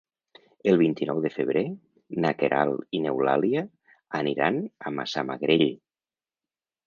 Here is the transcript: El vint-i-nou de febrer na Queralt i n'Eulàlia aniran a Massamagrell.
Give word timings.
El 0.69 0.77
vint-i-nou 0.81 1.19
de 1.25 1.31
febrer 1.33 1.61
na 2.23 2.31
Queralt 2.39 2.97
i 2.99 3.03
n'Eulàlia 3.03 3.63
aniran 4.21 4.57
a 4.91 4.95
Massamagrell. 5.01 5.69